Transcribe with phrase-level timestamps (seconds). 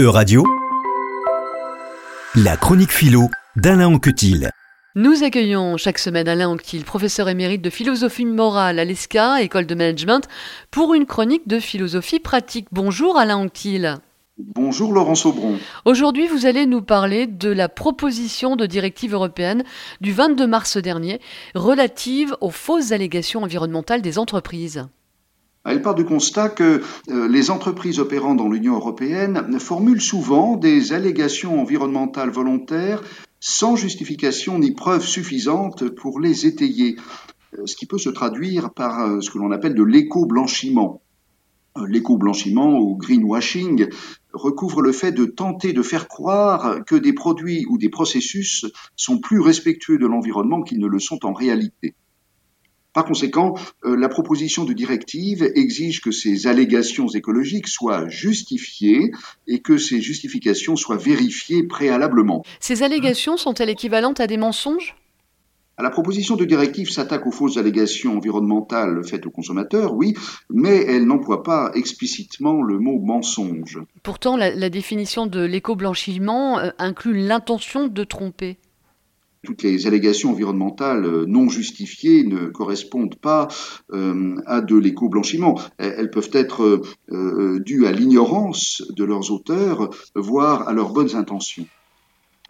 [0.00, 0.42] E-Radio,
[2.34, 4.48] la chronique philo d'Alain Anquetil.
[4.94, 9.74] Nous accueillons chaque semaine Alain Anquetil, professeur émérite de philosophie morale à l'ESCA, école de
[9.74, 10.26] management,
[10.70, 12.68] pour une chronique de philosophie pratique.
[12.72, 13.98] Bonjour Alain Anquetil.
[14.38, 15.58] Bonjour Laurence Aubron.
[15.84, 19.62] Aujourd'hui, vous allez nous parler de la proposition de directive européenne
[20.00, 21.20] du 22 mars dernier
[21.54, 24.86] relative aux fausses allégations environnementales des entreprises.
[25.64, 30.92] Elle part du constat que euh, les entreprises opérant dans l'Union européenne formulent souvent des
[30.92, 33.02] allégations environnementales volontaires
[33.38, 36.96] sans justification ni preuve suffisante pour les étayer,
[37.54, 41.00] euh, ce qui peut se traduire par euh, ce que l'on appelle de l'éco-blanchiment.
[41.86, 43.88] L'éco-blanchiment ou greenwashing
[44.34, 49.18] recouvre le fait de tenter de faire croire que des produits ou des processus sont
[49.18, 51.94] plus respectueux de l'environnement qu'ils ne le sont en réalité.
[52.92, 59.12] Par conséquent, euh, la proposition de directive exige que ces allégations écologiques soient justifiées
[59.46, 62.44] et que ces justifications soient vérifiées préalablement.
[62.60, 64.94] Ces allégations sont-elles équivalentes à des mensonges?
[65.78, 70.14] La proposition de directive s'attaque aux fausses allégations environnementales faites aux consommateurs, oui,
[70.50, 73.80] mais elle n'emploie pas explicitement le mot mensonge.
[74.02, 78.58] Pourtant, la, la définition de l'éco-blanchiment euh, inclut l'intention de tromper
[79.42, 83.48] toutes les allégations environnementales euh, non justifiées ne correspondent pas
[83.92, 85.58] euh, à de l'éco-blanchiment.
[85.78, 91.66] Elles peuvent être euh, dues à l'ignorance de leurs auteurs, voire à leurs bonnes intentions.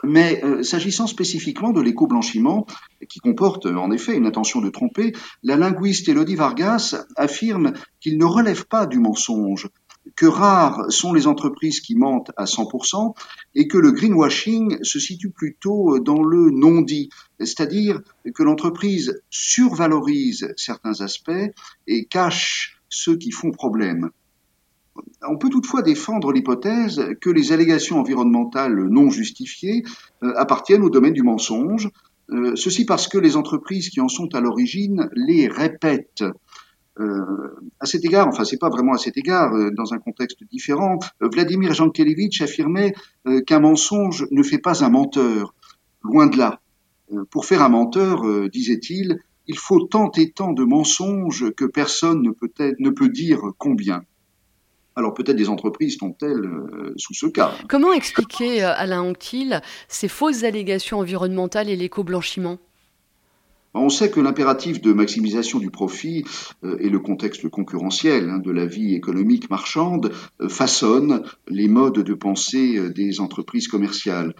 [0.04, 2.66] Mais s'agissant spécifiquement de l'éco-blanchiment,
[3.08, 5.12] qui comporte en effet une intention de tromper,
[5.44, 9.68] la linguiste Elodie Vargas affirme qu'il ne relève pas du mensonge,
[10.16, 13.14] que rares sont les entreprises qui mentent à 100%
[13.54, 17.08] et que le greenwashing se situe plutôt dans le non-dit,
[17.38, 18.00] c'est-à-dire
[18.34, 21.30] que l'entreprise survalorise certains aspects
[21.86, 24.10] et cache ceux qui font problème.
[25.26, 29.84] On peut toutefois défendre l'hypothèse que les allégations environnementales non justifiées
[30.22, 31.88] euh, appartiennent au domaine du mensonge,
[32.30, 36.24] euh, ceci parce que les entreprises qui en sont à l'origine les répètent
[37.00, 40.44] euh, à cet égard, enfin c'est pas vraiment à cet égard, euh, dans un contexte
[40.50, 42.94] différent, euh, Vladimir Jankelevitch affirmait
[43.46, 45.54] qu'un mensonge ne fait pas un menteur,
[46.02, 46.60] loin de là.
[47.30, 52.90] pour faire un menteur, disait-il, il faut tant et tant de mensonges que personne ne
[52.90, 54.02] peut, dire combien.
[54.96, 56.50] Alors peut-être des entreprises sont-elles
[56.96, 57.52] sous ce cas.
[57.68, 62.58] Comment expliquer, Alain Anctil, ces fausses allégations environnementales et l'éco-blanchiment?
[63.74, 66.24] On sait que l'impératif de maximisation du profit
[66.64, 72.02] euh, et le contexte concurrentiel hein, de la vie économique marchande euh, façonnent les modes
[72.02, 74.34] de pensée euh, des entreprises commerciales.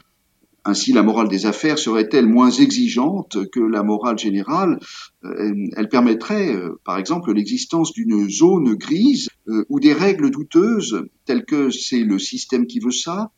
[0.65, 4.79] Ainsi, la morale des affaires serait-elle moins exigeante que la morale générale
[5.25, 9.29] Elle permettrait, par exemple, l'existence d'une zone grise
[9.69, 13.33] ou des règles douteuses, telles que c'est le système qui veut ça,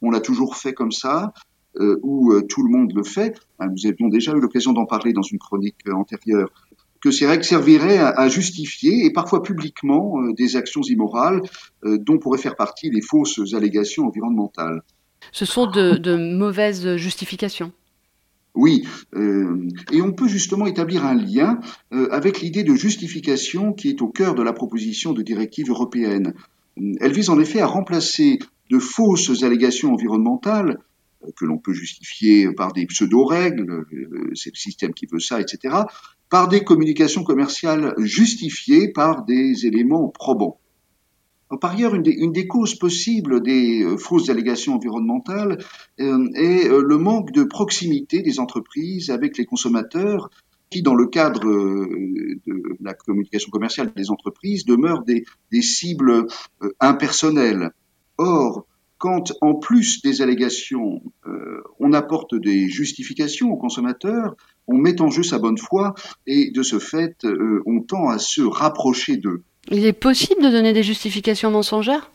[0.00, 1.34] on l'a toujours fait comme ça,
[1.78, 3.38] où euh, tout le monde le fait.
[3.58, 6.50] Hein, nous avions déjà eu l'occasion d'en parler dans une chronique euh, antérieure
[7.00, 11.40] que ces règles serviraient à, justifier, et parfois publiquement, des actions immorales
[11.82, 14.82] dont pourraient faire partie les fausses allégations environnementales.
[15.32, 17.72] Ce sont de, mauvaises justifications.
[18.54, 21.58] Oui, et on peut justement établir un lien
[21.90, 26.34] avec l'idée de justification qui est au cœur de la proposition de directive européenne.
[27.00, 30.76] Elle vise en effet à remplacer de fausses allégations environnementales
[31.36, 35.74] que l'on peut justifier par des pseudo-règles, euh, c'est le système qui veut ça, etc.,
[36.28, 40.60] par des communications commerciales justifiées par des éléments probants.
[41.60, 45.58] Par ailleurs, une des, causes possibles des euh, fausses allégations environnementales
[45.98, 50.30] euh, est le manque de proximité des entreprises avec les consommateurs
[50.70, 56.28] qui, dans le cadre de la communication commerciale des entreprises, demeurent des, des cibles
[56.78, 57.72] impersonnelles.
[58.18, 58.64] Or,
[59.00, 64.36] quand en plus des allégations, euh, on apporte des justifications aux consommateurs,
[64.68, 65.94] on met en jeu sa bonne foi
[66.26, 69.42] et de ce fait, euh, on tend à se rapprocher d'eux.
[69.70, 72.10] Il est possible de donner des justifications mensongères?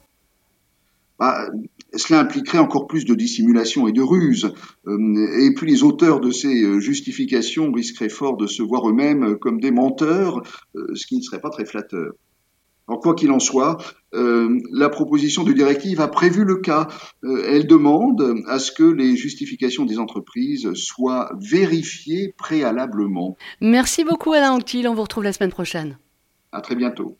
[1.17, 1.49] Bah,
[1.95, 4.53] cela impliquerait encore plus de dissimulation et de ruse.
[4.85, 9.59] Euh, et puis les auteurs de ces justifications risqueraient fort de se voir eux-mêmes comme
[9.59, 10.43] des menteurs,
[10.75, 12.13] ce qui ne serait pas très flatteur.
[12.87, 13.77] Alors, quoi qu'il en soit,
[14.13, 16.87] euh, la proposition de directive a prévu le cas.
[17.23, 23.37] Euh, elle demande à ce que les justifications des entreprises soient vérifiées préalablement.
[23.59, 25.97] Merci beaucoup Alain Anctil, on vous retrouve la semaine prochaine.
[26.51, 27.17] À très bientôt.